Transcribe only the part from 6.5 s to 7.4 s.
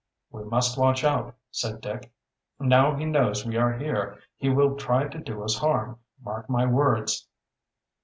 words."